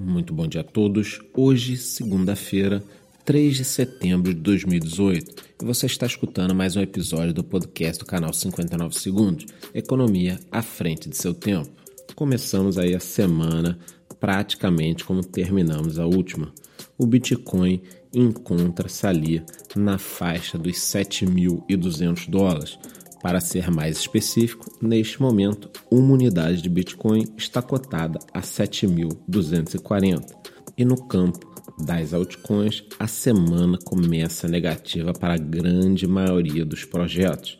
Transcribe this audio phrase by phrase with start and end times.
[0.00, 1.20] Muito bom dia a todos.
[1.34, 2.80] Hoje, segunda-feira,
[3.24, 8.06] 3 de setembro de 2018, e você está escutando mais um episódio do podcast do
[8.06, 11.68] canal 59 Segundos, Economia à frente de seu tempo.
[12.14, 13.76] Começamos aí a semana
[14.20, 16.52] praticamente como terminamos a última.
[16.96, 17.82] O Bitcoin
[18.14, 19.42] encontra-se ali
[19.74, 22.78] na faixa dos 7.200 dólares,
[23.22, 30.34] para ser mais específico, neste momento, uma unidade de Bitcoin está cotada a 7.240.
[30.76, 31.46] E no campo
[31.78, 37.58] das altcoins, a semana começa negativa para a grande maioria dos projetos.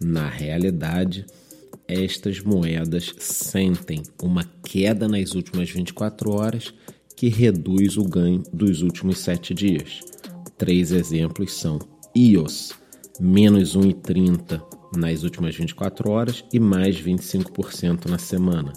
[0.00, 1.24] Na realidade,
[1.88, 6.74] estas moedas sentem uma queda nas últimas 24 horas
[7.16, 10.00] que reduz o ganho dos últimos 7 dias.
[10.58, 11.78] Três exemplos são
[12.14, 12.72] EOS,
[13.20, 18.72] menos 1,30 nas últimas 24 horas e mais 25% na semana.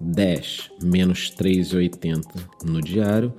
[0.00, 2.22] 10 menos 3,80
[2.64, 3.32] no diário,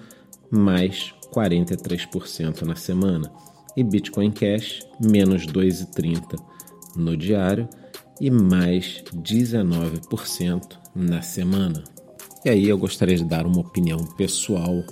[0.51, 3.31] mais 43% na semana.
[3.77, 6.37] E Bitcoin Cash menos 2,30
[6.95, 7.69] no diário
[8.19, 11.83] e mais 19% na semana.
[12.43, 14.83] E aí eu gostaria de dar uma opinião pessoal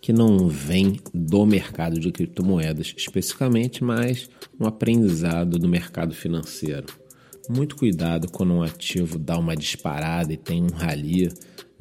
[0.00, 6.86] que não vem do mercado de criptomoedas especificamente, mas um aprendizado do mercado financeiro.
[7.48, 11.28] Muito cuidado quando um ativo dá uma disparada e tem um rally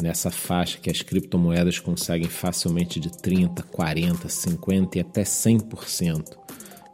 [0.02, 6.38] nessa faixa que as criptomoedas conseguem facilmente de 30, 40, 50 e até 100%.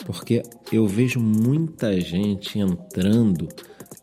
[0.06, 3.48] Porque eu vejo muita gente entrando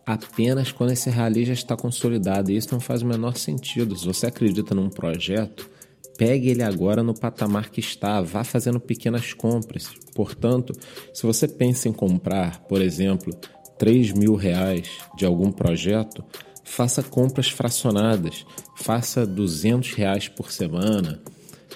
[0.06, 3.97] apenas quando esse rally já está consolidado e isso não faz o menor sentido.
[3.97, 5.69] Se você acredita num projeto,
[6.16, 9.91] pegue ele agora no patamar que está, vá fazendo pequenas compras.
[10.14, 10.72] Portanto,
[11.12, 13.34] se você pensa em comprar, por exemplo,
[13.78, 16.24] 3 mil reais de algum projeto,
[16.62, 18.46] faça compras fracionadas,
[18.77, 21.20] faça 200 reais por semana,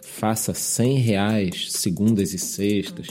[0.03, 3.09] faça 100 reais segundas e sextas,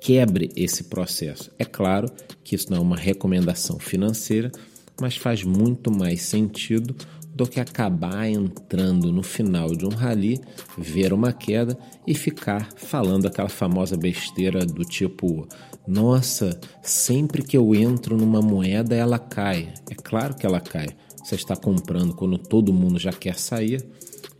[0.00, 1.50] quebre esse processo.
[1.58, 2.10] É claro
[2.44, 4.52] que isso não é uma recomendação financeira,
[5.00, 6.94] mas faz muito mais sentido
[7.36, 10.40] do que acabar entrando no final de um rally,
[10.78, 15.46] ver uma queda e ficar falando aquela famosa besteira do tipo:
[15.86, 19.74] nossa, sempre que eu entro numa moeda ela cai.
[19.90, 20.88] É claro que ela cai.
[21.22, 23.86] Você está comprando quando todo mundo já quer sair.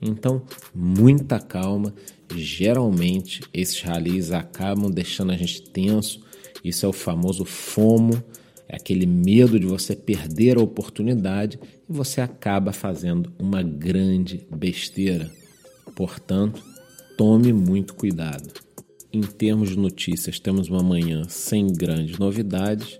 [0.01, 0.43] Então,
[0.75, 1.93] muita calma.
[2.35, 6.21] Geralmente, esses rallies acabam deixando a gente tenso.
[6.65, 8.23] Isso é o famoso FOMO
[8.69, 15.31] é aquele medo de você perder a oportunidade e você acaba fazendo uma grande besteira.
[15.95, 16.63] Portanto,
[17.17, 18.53] tome muito cuidado.
[19.13, 22.99] Em termos de notícias, temos uma manhã sem grandes novidades,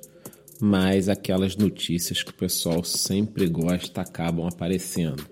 [0.61, 5.27] mas aquelas notícias que o pessoal sempre gosta acabam aparecendo.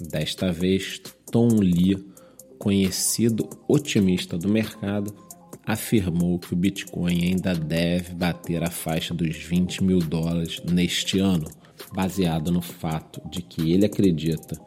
[0.00, 2.02] Desta vez, Tom Lee,
[2.58, 5.14] conhecido otimista do mercado,
[5.66, 11.48] afirmou que o Bitcoin ainda deve bater a faixa dos 20 mil dólares neste ano,
[11.92, 14.60] baseado no fato de que ele acredita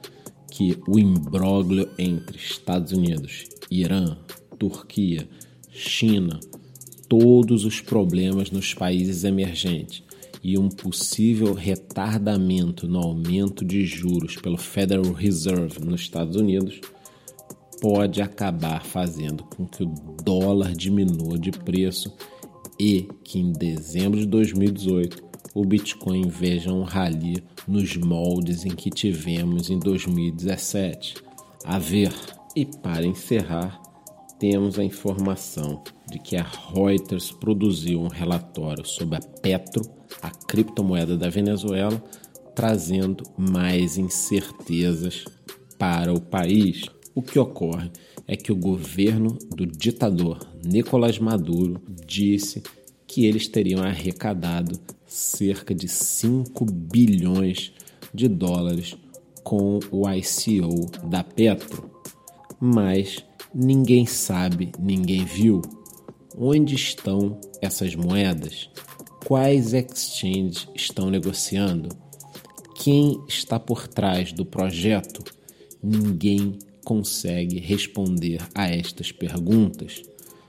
[0.51, 4.17] que o imbróglio entre Estados Unidos, Irã,
[4.57, 5.27] Turquia,
[5.69, 6.39] China,
[7.07, 10.03] todos os problemas nos países emergentes
[10.43, 16.81] e um possível retardamento no aumento de juros pelo Federal Reserve nos Estados Unidos
[17.81, 19.87] pode acabar fazendo com que o
[20.23, 22.13] dólar diminua de preço
[22.79, 28.89] e que em dezembro de 2018 o Bitcoin veja um rally nos moldes em que
[28.89, 31.15] tivemos em 2017.
[31.65, 32.13] A ver,
[32.55, 33.81] e para encerrar,
[34.39, 39.81] temos a informação de que a Reuters produziu um relatório sobre a Petro,
[40.21, 42.01] a criptomoeda da Venezuela,
[42.55, 45.25] trazendo mais incertezas
[45.77, 46.85] para o país.
[47.17, 47.89] O que ocorre
[48.27, 52.61] é que o governo do ditador Nicolás Maduro disse
[53.07, 57.73] que eles teriam arrecadado cerca de 5 bilhões
[58.13, 58.95] de dólares
[59.43, 61.89] com o ICO da Petro.
[62.59, 65.63] Mas ninguém sabe, ninguém viu.
[66.37, 68.69] Onde estão essas moedas?
[69.25, 71.89] Quais exchanges estão negociando?
[72.75, 75.23] Quem está por trás do projeto?
[75.81, 80.03] Ninguém consegue responder a estas perguntas,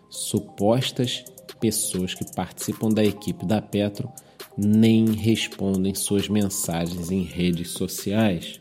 [0.08, 1.24] supostas
[1.58, 4.08] pessoas que participam da equipe da Petro
[4.56, 8.60] nem respondem suas mensagens em redes sociais.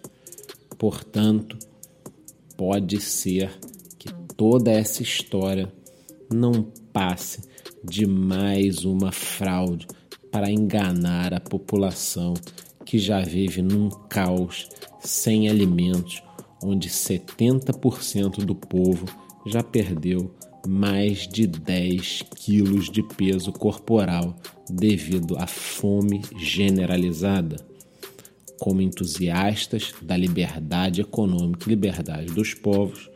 [0.75, 1.55] Portanto,
[2.57, 3.51] pode ser
[3.99, 5.71] que toda essa história
[6.33, 7.41] não passe
[7.83, 9.85] de mais uma fraude
[10.31, 12.33] para enganar a população
[12.83, 14.67] que já vive num caos
[14.99, 16.23] sem alimentos
[16.63, 19.05] onde 70% do povo
[19.45, 20.33] já perdeu
[20.67, 24.35] mais de 10 quilos de peso corporal
[24.69, 27.57] devido à fome generalizada.
[28.59, 33.09] Como entusiastas da liberdade econômica e liberdade dos povos,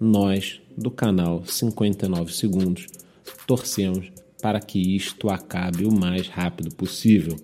[0.00, 2.86] nós, do canal 59 Segundos,
[3.46, 4.10] torcemos
[4.40, 7.36] para que isto acabe o mais rápido possível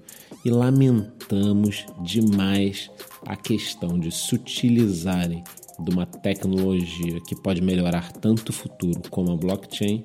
[0.45, 2.91] e lamentamos demais
[3.25, 5.43] a questão de se utilizarem
[5.79, 10.05] de uma tecnologia que pode melhorar tanto o futuro como a blockchain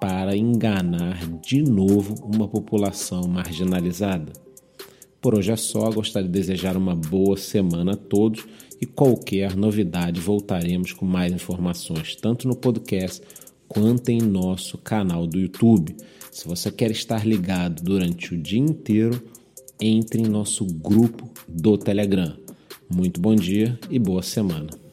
[0.00, 4.32] para enganar de novo uma população marginalizada.
[5.20, 8.46] Por hoje é só, gostaria de desejar uma boa semana a todos
[8.80, 13.20] e qualquer novidade voltaremos com mais informações, tanto no podcast
[13.66, 15.96] quanto em nosso canal do YouTube.
[16.30, 19.20] Se você quer estar ligado durante o dia inteiro,
[19.80, 22.36] entre em nosso grupo do Telegram.
[22.88, 24.87] Muito bom dia e boa semana.